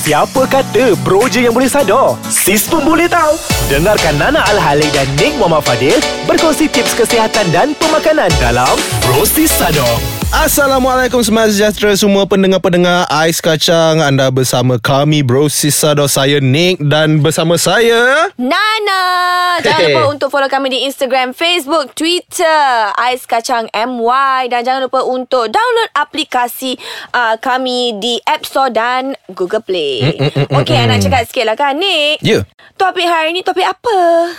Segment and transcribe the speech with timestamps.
[0.00, 2.16] Siapa kata bro je yang boleh sadar?
[2.24, 3.36] Sis pun boleh tahu.
[3.68, 9.52] Dengarkan Nana Al-Halik dan Nick Muhammad Fadil berkongsi tips kesihatan dan pemakanan dalam Bro Sis
[9.52, 10.19] Sadar.
[10.30, 13.98] Assalamualaikum Semangat sejahtera semua pendengar-pendengar Ais Kacang.
[13.98, 16.06] Anda bersama kami Bro Sisado.
[16.06, 19.02] Saya Nick Dan bersama saya Nana.
[19.66, 22.62] Jangan lupa untuk follow kami di Instagram, Facebook, Twitter
[22.94, 26.78] Ais Kacang MY Dan jangan lupa untuk download aplikasi
[27.10, 30.14] uh, kami di App Store dan Google Play.
[30.48, 32.22] Okey, nak cakap sikit lah kan Nick?
[32.22, 32.46] Ya.
[32.78, 33.98] Topik hari ni topik apa?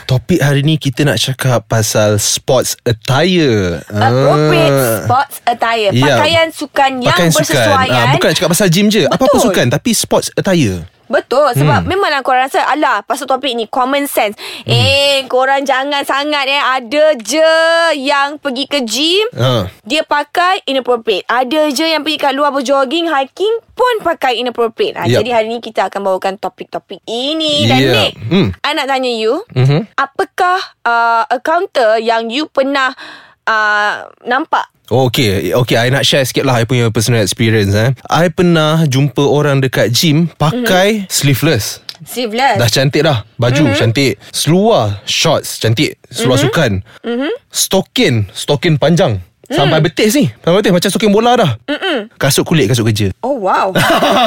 [0.10, 3.86] Topik hari ni kita nak cakap pasal sports attire.
[3.86, 4.98] Appropriate Ah.
[5.05, 6.21] sports attire Ya.
[6.21, 9.45] Pakaian sukan yang Pakaian sukan bersesuaian Ah, Bukan nak cakap pasal gym je Apa-apa Betul.
[9.49, 11.90] sukan Tapi sports attire Betul Sebab hmm.
[11.91, 14.71] memanglah korang rasa Alah pasal topik ni Common sense hmm.
[14.71, 17.52] Eh korang jangan sangat eh Ada je
[17.99, 19.67] Yang pergi ke gym ha.
[19.84, 25.04] Dia pakai inappropriate Ada je yang pergi kat luar berjogging Hiking Pun pakai inappropriate ha,
[25.04, 25.20] Yup.
[25.20, 27.91] Jadi hari ni kita akan bawakan topik-topik ini Dan Yup.
[27.91, 28.48] Nick Hmm.
[28.63, 29.91] I nak tanya you Mhm.
[29.93, 32.95] Apakah uh, A counter yang you pernah
[33.48, 35.56] uh, Nampak Oh, okay.
[35.56, 37.96] Okay, I nak share sikit lah I punya personal experience eh.
[38.12, 43.80] I pernah jumpa orang dekat gym Pakai sleeveless Sleeveless Dah cantik dah Baju mm-hmm.
[43.80, 46.52] cantik Seluar Shorts cantik Seluar mm-hmm.
[46.52, 46.72] sukan
[47.08, 47.34] mm-hmm.
[47.48, 49.57] Stokin Stokin panjang mm.
[49.60, 52.07] Sampai betis ni Sampai betis Macam stokin bola dah Mm-mm.
[52.16, 53.76] Kasut kulit Kasut kerja Oh wow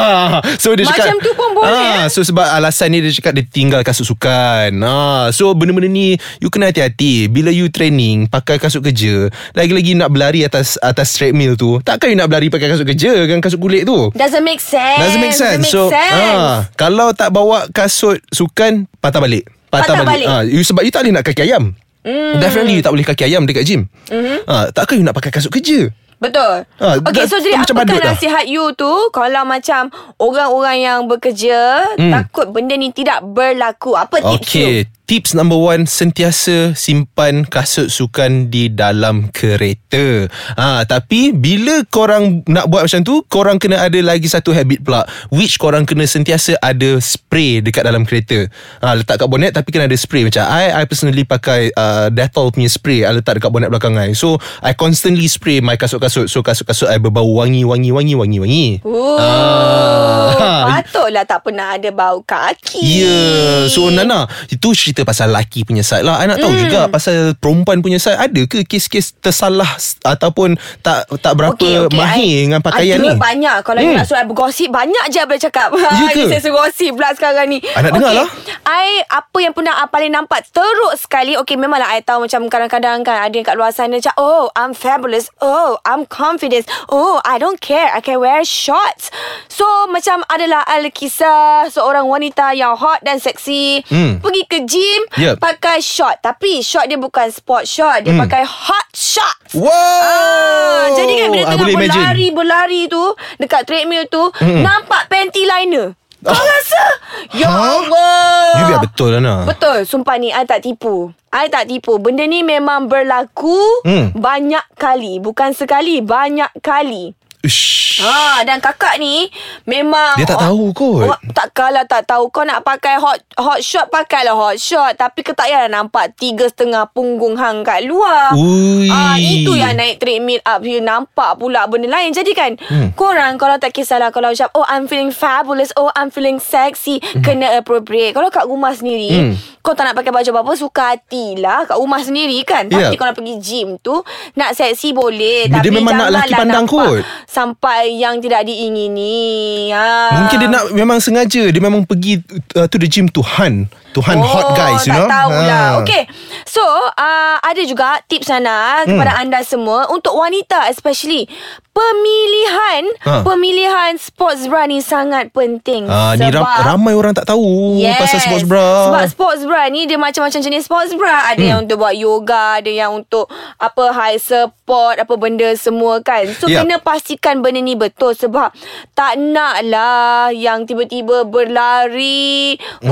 [0.63, 3.45] so dia cakap Macam tu pun boleh, ah, So sebab alasan ni Dia cakap dia
[3.49, 8.85] tinggal kasut sukan ah, So benda-benda ni You kena hati-hati Bila you training Pakai kasut
[8.85, 13.25] kerja Lagi-lagi nak berlari atas Atas treadmill tu Takkan you nak berlari Pakai kasut kerja
[13.25, 15.63] Kan kasut kulit tu Doesn't make sense Doesn't make sense.
[15.63, 16.15] Doesn't make so, sense.
[16.15, 19.47] ah, kalau tak bawa kasut sukan, patah balik.
[19.71, 20.27] Patah balik.
[20.27, 21.75] Ah, you sebab you tak boleh nak kaki ayam.
[22.05, 22.37] Mm.
[22.37, 23.89] Definitely you tak boleh kaki ayam dekat gym.
[24.07, 24.45] Mm-hmm.
[24.45, 25.89] Ah, takkan you nak pakai kasut kerja?
[26.15, 26.65] Betul.
[26.79, 28.13] Ha, dah- so jadi dah macam apakah badut dah.
[28.13, 32.13] nasihat you tu kalau macam orang-orang yang bekerja Hmm.
[32.13, 33.93] takut benda ni tidak berlaku?
[33.93, 34.89] Apa tips you?
[35.05, 40.33] Tips number one sentiasa simpan kasut sukan di dalam kereta.
[40.57, 45.05] Ah, tapi bila korang nak buat macam tu, korang kena ada lagi satu habit pula,
[45.29, 48.49] which korang kena sentiasa ada spray dekat dalam kereta.
[48.81, 52.49] Ah, letak kat bonnet tapi kena ada spray macam I I personally pakai uh, Dettol
[52.49, 54.17] punya spray, I letak dekat bonnet belakang I.
[54.17, 56.33] So, I constantly spray my kasut-kasut.
[56.33, 58.67] So, kasut-kasut I berbau wangi wangi wangi wangi wangi.
[58.89, 60.81] Oh, Ah.
[60.85, 62.83] patutlah tak pernah ada bau kaki.
[62.85, 63.61] Ya yeah.
[63.73, 66.55] So Nana Itu cerita pasal laki punya side lah I nak tahu Hmm.
[66.55, 66.65] mm.
[66.65, 69.67] juga Pasal perempuan punya side Ada ke kes-kes tersalah
[70.01, 73.89] Ataupun Tak tak berapa okay, okay, mahir I- Dengan pakaian ada ni banyak Kalau hmm.
[73.89, 76.23] you nak suruh bergosip Banyak je I boleh cakap Ya ke?
[76.29, 78.29] Saya suruh gosip pula sekarang ni I nak dengar lah.
[78.63, 83.01] I Apa yang pernah I paling nampak Teruk sekali Okay memanglah I tahu Macam kadang-kadang
[83.01, 87.37] kan Ada yang kat luar sana Macam oh I'm fabulous Oh I'm confident Oh I
[87.37, 89.09] don't care I can wear shorts
[89.49, 93.57] So macam adalah Ada kisah Seorang wanita Yang hot dan seksi
[93.87, 94.19] Hmm.
[94.19, 95.35] Pergi ke gym Yep.
[95.39, 98.21] Pakai short Tapi short dia bukan sport short Dia Hmm.
[98.21, 101.81] pakai hot shorts Wow Ah, jadi kan bila tengah imagine.
[101.89, 103.03] berlari berlari tu
[103.37, 104.61] dekat treadmill tu Mm-mm.
[104.61, 105.95] nampak panty liner.
[106.21, 106.37] Kau Ah.
[106.37, 106.85] rasa?
[107.33, 107.49] Ya?
[107.49, 108.53] Allah.
[108.55, 111.13] You biar betul lah Nana Betul, sumpah ni I tak tipu.
[111.31, 111.97] I tak tipu.
[111.99, 114.11] Benda ni memang berlaku Hmm.
[114.13, 117.13] banyak kali, bukan sekali, banyak kali.
[117.45, 118.01] Ush.
[118.03, 119.31] Ha dan kakak ni
[119.69, 121.07] memang Dia tak tahu kot.
[121.07, 125.23] Oh, tak kalah tak tahu kau nak pakai hot hot shot pakailah hot shot tapi
[125.23, 128.35] kau tak payah nampak tiga setengah punggung hang kat luar.
[128.35, 128.91] Ui.
[128.91, 132.11] Ah itu yang naik treadmill up you nampak pula benda lain.
[132.11, 132.99] Jadi kan hmm.
[132.99, 137.23] korang kalau tak kisahlah kalau macam oh I'm feeling fabulous, oh I'm feeling sexy, hmm.
[137.23, 138.17] kena appropriate.
[138.17, 139.37] Kalau kat rumah sendiri Hmm.
[139.63, 142.67] kau tak nak pakai baju apa-apa suka hatilah kat rumah sendiri kan.
[142.67, 142.89] Ya.
[142.89, 144.01] Tapi kalau nak pergi gym tu
[144.35, 147.05] nak seksi boleh Dia tapi memang nak laki pandang nampak kot.
[147.35, 149.75] Sampai yang tidak diingini.
[149.75, 150.15] Ha.
[150.15, 152.23] Mungkin dia nak Memang sengaja Dia memang pergi
[152.55, 155.83] uh, To the gym to hunt To hunt oh, hot guys You know tahulah.
[155.83, 155.83] Ha.
[155.83, 156.07] Okay.
[156.47, 156.63] So,
[156.95, 158.95] uh, ada juga tips Hmm.
[158.95, 161.27] kepada anda semua untuk wanita especially.
[161.75, 163.27] Pemilihan Ha.
[163.27, 165.91] pemilihan sports bra ni sangat penting.
[165.91, 167.99] Ah, ni ram, ramai orang tak tahu Yes.
[167.99, 168.95] pasal sports bra.
[168.95, 171.35] Sebab sports bra ni dia macam-macam jenis sports bra.
[171.35, 171.51] Ada hmm.
[171.51, 173.27] yang untuk buat yoga, ada yang untuk
[173.59, 176.31] apa high support, apa benda semua kan.
[176.39, 176.63] So Yup.
[176.63, 178.55] kena pastikan benda ni betul sebab
[178.95, 182.55] tak nak lah yang tiba-tiba berlari.
[182.87, 182.91] Hmm.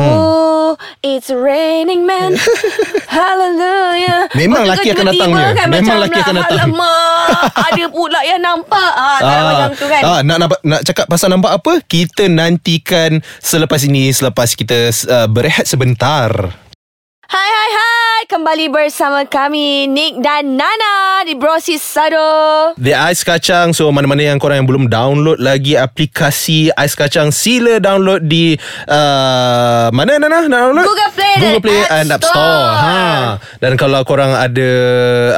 [0.72, 2.32] Oh, it's raining man.
[3.12, 4.32] Hallelujah.
[4.32, 5.46] Memang Lepas tu laki akan datangnya.
[5.52, 6.58] Kan, Memang macam laki akan datang.
[6.64, 7.28] Alamak,
[7.68, 8.92] ada pula yang nampak.
[8.96, 10.00] Ah, tak macam tu kan.
[10.00, 11.84] Ah, nak, nak nak cakap pasal nampak apa?
[11.84, 16.32] Kita nantikan selepas ini selepas kita uh, berehat sebentar.
[17.28, 17.91] Hai hai hai
[18.22, 22.70] kembali bersama kami Nick dan Nana di Brosis Sado.
[22.78, 27.82] The Ais Kacang So mana-mana yang korang yang belum download lagi Aplikasi Ais Kacang Sila
[27.82, 28.54] download di
[28.86, 30.46] uh, Mana Nana?
[30.46, 30.86] Nak download?
[30.86, 32.30] Google Play Google Play App and App Store.
[32.30, 33.02] Store ha.
[33.58, 34.70] Dan kalau korang ada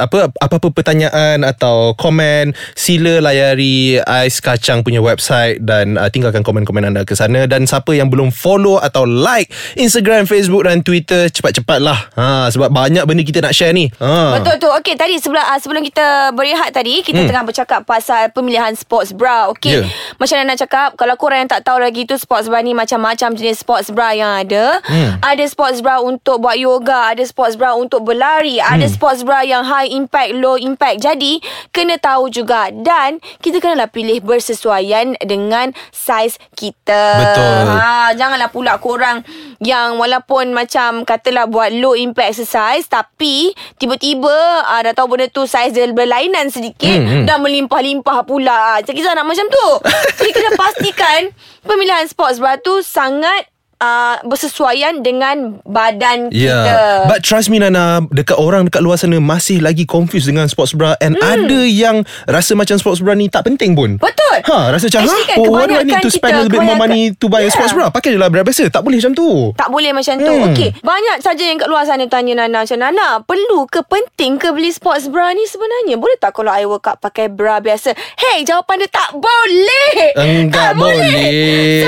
[0.05, 6.85] apa Apa-apa pertanyaan Atau komen Sila layari Ais Kacang punya website Dan uh, tinggalkan komen-komen
[6.85, 11.81] anda ke sana Dan siapa yang belum follow Atau like Instagram, Facebook dan Twitter Cepat-cepat
[11.81, 14.35] lah ha, Sebab banyak benda kita nak share ni ha.
[14.35, 14.67] Betul tu.
[14.67, 17.29] Okey, tadi sebelum uh, sebelum kita berehat tadi, kita hmm.
[17.31, 19.47] tengah bercakap pasal pemilihan sports bra.
[19.55, 19.79] Okey.
[19.79, 19.87] Ya.
[20.19, 23.63] Macam Nana cakap, kalau korang yang tak tahu lagi tu sports bra ni macam-macam jenis
[23.63, 24.83] sports bra yang ada.
[24.83, 25.21] Hmm.
[25.23, 28.75] Ada sports bra untuk buat yoga, ada sports bra untuk berlari, Hmm.
[28.75, 30.99] ada sports bra yang high impact, low impact.
[31.05, 31.39] Jadi,
[31.71, 37.03] kena tahu juga dan kita kenalah pilih bersesuaian dengan saiz kita.
[37.21, 37.61] Betul.
[37.77, 39.21] Ha, janganlah pula korang
[39.61, 44.33] yang walaupun macam katalah buat low impact exercise tapi tiba-tiba
[44.65, 47.25] uh, dah tahu benda tu saiz dia berlainan sedikit Hmm, hmm.
[47.25, 48.79] dah melimpah-limpah pula.
[48.85, 49.67] Jadi kita nak macam tu.
[50.21, 51.19] Jadi kena pastikan
[51.65, 56.63] pemilihan sports bra tu sangat uh, bersesuaian dengan badan yeah.
[56.63, 56.77] kita.
[57.05, 60.95] But trust me Nana Dekat orang dekat luar sana Masih lagi confused dengan sports bra
[60.97, 61.23] And Hmm.
[61.23, 61.95] ada yang
[62.25, 64.37] Rasa macam sports bra ni Tak penting pun Betul.
[64.43, 66.61] Ha, rasa macam Actually kan, oh, why do I need to spend a little bit
[66.61, 67.53] more money to buy a Yeah.
[67.53, 67.87] sports bra?
[67.87, 68.67] Pakai je lah bra biasa.
[68.67, 69.29] Tak boleh macam tu.
[69.53, 70.51] Tak boleh macam tu Hmm.
[70.51, 74.51] Okey Banyak saja yang kat luar sana Tanya Nana Macam Nana Perlu ke penting ke
[74.51, 78.43] Beli sports bra ni sebenarnya Boleh tak kalau I work out Pakai bra biasa Hey
[78.43, 81.81] jawapan dia tak boleh Enggak tak boleh.
[81.81, 81.84] Sebab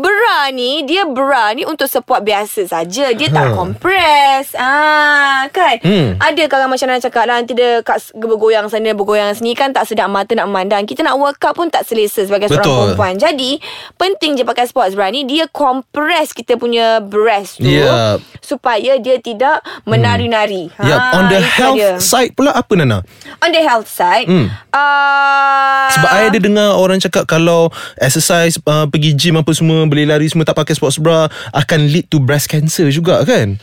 [0.00, 3.52] Bra ni Dia bra ni Untuk support biasa saja Dia tak Ha.
[3.52, 6.16] compress ah, Kan Hmm.
[6.16, 9.84] Ada kadang macam Nana cakap lah Nanti dia kat, bergoyang sana Bergoyang sini Kan tak
[9.84, 12.80] sedap mata nak memandang Kita nak work out pun Tak selesa Sebagai seorang Betul.
[12.88, 13.50] perempuan Jadi
[13.94, 18.22] Penting je pakai sports bra ni Dia compress kita punya breast tu Yep.
[18.40, 20.86] Supaya dia tidak menari-nari Hmm.
[20.86, 21.00] Yep.
[21.12, 21.92] On the health dia.
[21.98, 23.02] side pula apa Nana?
[23.38, 24.46] On the health side Hmm.
[24.70, 30.06] uh, Sebab I ada dengar orang cakap kalau exercise uh, pergi gym apa semua boleh
[30.06, 33.58] lari semua tak pakai sports bra akan lead to breast cancer juga kan?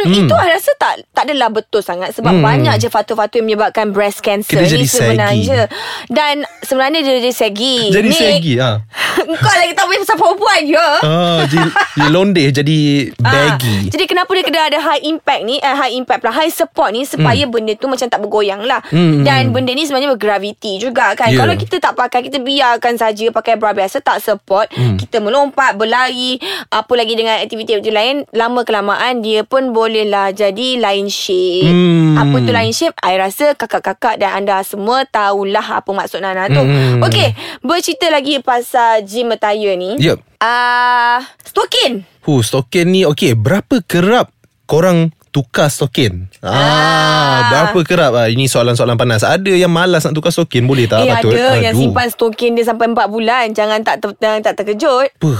[0.00, 2.40] Hmm, Itu I rasa tak tak adalah betul sangat sebab Hmm.
[2.40, 5.60] banyak je faktor-faktor yang menyebabkan breast cancer Kita ni jadi sebenarnya.
[6.08, 7.76] Dan sebenarnya dia jadi segi.
[7.88, 8.80] Jadi Nick, segi ha.
[9.42, 10.86] Kau lagi tahu pasal perempuan je.
[11.02, 12.78] Ah, jadi, jadi londe jadi
[13.14, 13.76] baggy.
[13.76, 16.90] Ah, jadi kenapa dia kena ada high impact ni eh, High impact pula High support
[16.90, 17.52] ni Supaya hmm.
[17.52, 19.52] benda tu macam tak bergoyang lah Hmm, Dan hmm.
[19.52, 21.38] benda ni sebenarnya bergravity juga kan Ya.
[21.38, 24.96] Kalau kita tak pakai Kita biarkan saja Pakai bra biasa Tak support Hmm.
[24.96, 31.06] Kita melompat Berlari Apa lagi dengan aktiviti-aktiviti lain Lama kelamaan Dia pun bolehlah Jadi lain
[31.06, 32.16] shape Hmm.
[32.16, 36.58] Apa tu lain shape I rasa kakak-kakak Dan anda semua Tahulah apa maksud Nana tu
[36.60, 37.02] Hmm.
[37.02, 40.18] Okey Bercerita lagi pasal Gym attire ni Yep.
[40.38, 44.28] Ah, Stokin Hu, stokin ni okey, berapa kerap
[44.64, 46.26] korang tukar stokin?
[46.40, 47.38] Ah, Ah.
[47.48, 48.12] berapa kerap?
[48.12, 49.22] Ah, ini soalan-soalan panas.
[49.22, 51.00] Ada yang malas nak tukar stokin, boleh tak?
[51.00, 51.32] Eh Patut.
[51.32, 51.82] ada yang Aduh.
[51.86, 55.38] simpan stokin dia sampai 4 bulan Jangan tak ter, jangan tak terkejut Puh.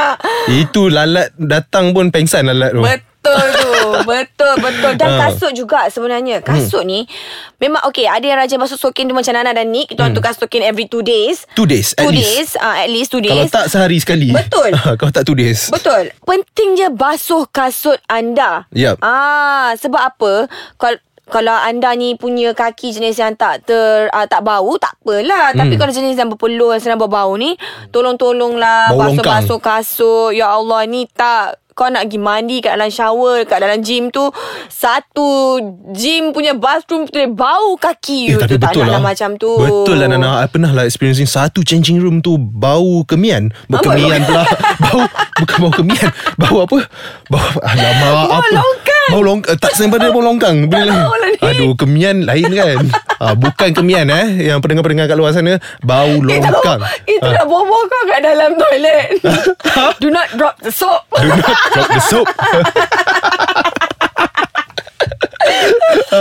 [0.62, 2.82] Itu lalat datang pun pengsan lalat tu.
[2.82, 3.70] Betul tu
[4.04, 5.18] Betul betul Dan Ah.
[5.26, 7.08] kasut juga sebenarnya Kasut ni
[7.56, 10.30] Memang okay Ada yang rajin basuh stokin tu Macam Nana dan Nick Kita orang tukar
[10.30, 12.24] stokin every 2 days Two days, at 2 least.
[12.24, 14.28] days uh, At least 2 days Kalau tak sehari sekali.
[14.30, 14.70] Betul.
[14.98, 15.68] Kalau tak two days.
[15.68, 19.00] Betul Penting je basuh kasut anda Yup.
[19.00, 20.32] Ah, Sebab apa
[20.76, 25.56] Kalau kalau anda ni punya kaki jenis yang tak ter uh, tak bau tak apalah
[25.56, 25.80] tapi Hmm.
[25.80, 27.56] kalau jenis yang berpeluh yang senang berbau ni
[27.88, 33.58] tolong-tolonglah basuh-basuh kasut ya Allah ni tak kau nak pergi mandi kat dalam shower kat
[33.58, 34.30] dalam gym tu
[34.70, 35.58] satu
[35.90, 38.30] gym punya bathroom tu dia bau kaki.
[38.30, 39.02] Eh, you tu tak betul nak lah.
[39.02, 39.50] macam tu.
[39.58, 40.40] Betul lah Nana.
[40.40, 43.50] I pernah lah experiencing Satu changing room tu Bau kemian.
[43.66, 44.46] Berkemian pula.
[44.78, 45.02] Bau
[45.42, 46.08] Bukan bau kemian.
[46.38, 46.78] Bau apa?
[47.26, 48.58] Bau Alamak Bau apa?
[49.06, 51.04] Bau longkang Tak sampai pada bau longkang Bila lah.
[51.44, 52.78] Aduh kemian lain kan?
[53.14, 54.48] Ha, Bukan kemian eh.
[54.48, 56.80] Yang pendengar-pendengar kat luar sana Bau longkang.
[57.04, 57.34] Itu, itu Ha.
[57.34, 59.20] dah bobo kau kat dalam toilet.
[60.02, 61.04] Do not drop the soap.
[61.10, 62.28] Do not drop the soap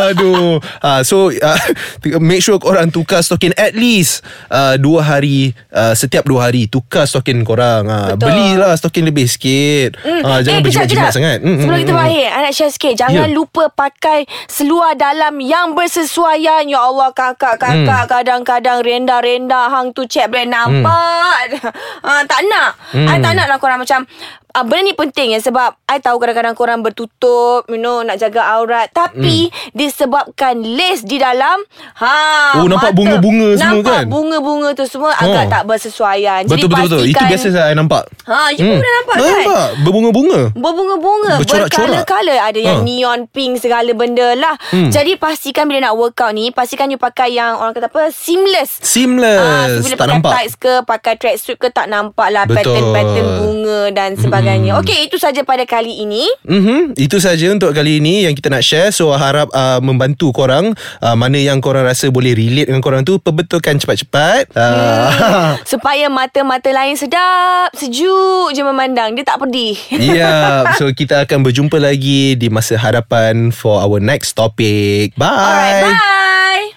[0.10, 1.60] Aduh uh, So uh,
[2.20, 7.06] Make sure korang tukar stokin At least uh, Dua hari uh, Setiap dua hari Tukar
[7.06, 8.28] stokin korang uh, Betul.
[8.28, 10.20] Belilah stokin lebih sikit Hmm.
[10.22, 12.00] uh, Jangan eh, berjimat-jimat sangat Hmm, Sebelum hmm, kita hmm.
[12.00, 13.32] berakhir I nak share sikit Jangan Ya.
[13.32, 18.10] lupa pakai Seluar dalam Yang bersesuaian Ya Allah kakak-kakak Hmm.
[18.10, 21.62] Kadang-kadang renda-renda Hang tu cek boleh nampak
[22.02, 23.10] ha, Tak nak Hmm.
[23.10, 24.06] I tak nak lah korang macam
[24.54, 28.42] uh, benda ni penting ya sebab I tahu kadang-kadang korang bertutup, you know, nak jaga
[28.52, 28.90] aurat.
[28.90, 29.74] Tapi mm.
[29.74, 31.62] disebabkan lace di dalam,
[31.96, 34.06] ha, Oh, nampak mata- bunga-bunga semua nampak kan?
[34.08, 35.52] bunga-bunga tu semua agak Oh.
[35.52, 36.42] tak bersesuaian.
[36.44, 37.02] Betul Jadi betul betul.
[37.04, 38.04] Itu pastikan- biasa saya nampak.
[38.24, 39.26] Ha, you pun dah nampak kan?
[39.28, 40.40] Nampak berbunga-bunga.
[40.54, 42.06] Berbunga-bunga Bercorak-corak.
[42.34, 42.86] Ada yang Ha.
[42.86, 44.90] neon pink Segala benda lah Hmm.
[44.90, 49.40] Jadi pastikan bila nak workout ni Pastikan you pakai yang Orang kata apa Seamless Seamless.
[49.76, 50.32] so bila tak pakai nampak.
[50.34, 52.74] tights ke Pakai tracksuit ke Tak nampak lah Betul.
[52.74, 53.53] Pattern-pattern bunga
[53.94, 57.00] Dan sebagainya Okey itu saja pada kali ini Mm-hmm.
[57.00, 58.92] Itu saja untuk kali ini yang kita nak share.
[58.92, 63.18] So harap uh, membantu korang uh, mana yang korang rasa boleh relate dengan korang tu
[63.18, 64.52] perbetulkan cepat-cepat.
[64.54, 70.76] Uh, Supaya mata-mata lain sedap Sejuk je memandang Dia tak pedih yeah.
[70.76, 75.16] So kita akan berjumpa lagi di masa hadapan for our next topic.
[75.16, 75.28] Bye.
[75.28, 76.73] Alright bye